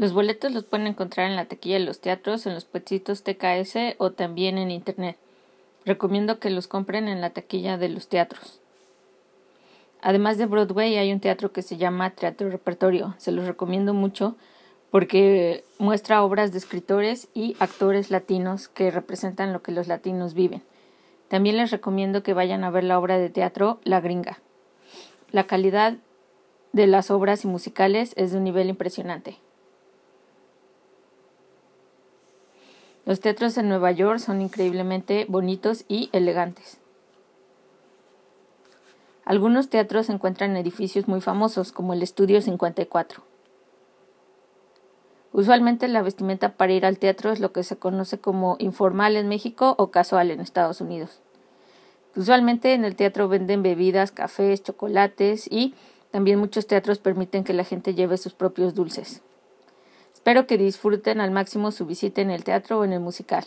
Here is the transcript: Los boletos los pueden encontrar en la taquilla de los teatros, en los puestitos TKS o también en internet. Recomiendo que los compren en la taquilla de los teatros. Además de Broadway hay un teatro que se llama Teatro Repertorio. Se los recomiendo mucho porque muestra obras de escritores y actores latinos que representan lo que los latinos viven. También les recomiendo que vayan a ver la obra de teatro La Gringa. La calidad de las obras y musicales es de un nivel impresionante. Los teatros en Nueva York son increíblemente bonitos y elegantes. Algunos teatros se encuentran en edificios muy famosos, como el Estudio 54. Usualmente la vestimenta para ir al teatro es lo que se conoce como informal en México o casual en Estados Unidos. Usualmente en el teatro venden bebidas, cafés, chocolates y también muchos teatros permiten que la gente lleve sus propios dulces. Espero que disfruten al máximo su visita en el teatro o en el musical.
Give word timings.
Los 0.00 0.14
boletos 0.14 0.50
los 0.52 0.64
pueden 0.64 0.86
encontrar 0.86 1.28
en 1.28 1.36
la 1.36 1.44
taquilla 1.44 1.78
de 1.78 1.84
los 1.84 2.00
teatros, 2.00 2.46
en 2.46 2.54
los 2.54 2.64
puestitos 2.64 3.22
TKS 3.22 3.96
o 3.98 4.12
también 4.12 4.56
en 4.56 4.70
internet. 4.70 5.18
Recomiendo 5.84 6.38
que 6.38 6.48
los 6.48 6.68
compren 6.68 7.06
en 7.06 7.20
la 7.20 7.34
taquilla 7.34 7.76
de 7.76 7.90
los 7.90 8.08
teatros. 8.08 8.60
Además 10.00 10.38
de 10.38 10.46
Broadway 10.46 10.96
hay 10.96 11.12
un 11.12 11.20
teatro 11.20 11.52
que 11.52 11.60
se 11.60 11.76
llama 11.76 12.08
Teatro 12.08 12.48
Repertorio. 12.48 13.14
Se 13.18 13.30
los 13.30 13.46
recomiendo 13.46 13.92
mucho 13.92 14.36
porque 14.90 15.64
muestra 15.78 16.24
obras 16.24 16.50
de 16.52 16.56
escritores 16.56 17.28
y 17.34 17.54
actores 17.60 18.10
latinos 18.10 18.68
que 18.68 18.90
representan 18.90 19.52
lo 19.52 19.60
que 19.60 19.72
los 19.72 19.86
latinos 19.86 20.32
viven. 20.32 20.62
También 21.28 21.58
les 21.58 21.70
recomiendo 21.70 22.22
que 22.22 22.32
vayan 22.32 22.64
a 22.64 22.70
ver 22.70 22.84
la 22.84 22.98
obra 22.98 23.18
de 23.18 23.28
teatro 23.28 23.80
La 23.84 24.00
Gringa. 24.00 24.38
La 25.30 25.46
calidad 25.46 25.98
de 26.72 26.86
las 26.86 27.10
obras 27.10 27.44
y 27.44 27.48
musicales 27.48 28.14
es 28.16 28.32
de 28.32 28.38
un 28.38 28.44
nivel 28.44 28.70
impresionante. 28.70 29.36
Los 33.10 33.18
teatros 33.18 33.58
en 33.58 33.68
Nueva 33.68 33.90
York 33.90 34.20
son 34.20 34.40
increíblemente 34.40 35.26
bonitos 35.28 35.84
y 35.88 36.10
elegantes. 36.12 36.78
Algunos 39.24 39.68
teatros 39.68 40.06
se 40.06 40.12
encuentran 40.12 40.52
en 40.52 40.58
edificios 40.58 41.08
muy 41.08 41.20
famosos, 41.20 41.72
como 41.72 41.92
el 41.92 42.04
Estudio 42.04 42.40
54. 42.40 43.24
Usualmente 45.32 45.88
la 45.88 46.02
vestimenta 46.02 46.52
para 46.52 46.72
ir 46.72 46.86
al 46.86 47.00
teatro 47.00 47.32
es 47.32 47.40
lo 47.40 47.50
que 47.50 47.64
se 47.64 47.76
conoce 47.76 48.20
como 48.20 48.54
informal 48.60 49.16
en 49.16 49.26
México 49.26 49.74
o 49.76 49.90
casual 49.90 50.30
en 50.30 50.38
Estados 50.38 50.80
Unidos. 50.80 51.20
Usualmente 52.14 52.74
en 52.74 52.84
el 52.84 52.94
teatro 52.94 53.26
venden 53.26 53.64
bebidas, 53.64 54.12
cafés, 54.12 54.62
chocolates 54.62 55.48
y 55.50 55.74
también 56.12 56.38
muchos 56.38 56.68
teatros 56.68 57.00
permiten 57.00 57.42
que 57.42 57.54
la 57.54 57.64
gente 57.64 57.92
lleve 57.96 58.18
sus 58.18 58.34
propios 58.34 58.76
dulces. 58.76 59.20
Espero 60.20 60.46
que 60.46 60.58
disfruten 60.58 61.18
al 61.18 61.30
máximo 61.30 61.72
su 61.72 61.86
visita 61.86 62.20
en 62.20 62.30
el 62.30 62.44
teatro 62.44 62.78
o 62.78 62.84
en 62.84 62.92
el 62.92 63.00
musical. 63.00 63.46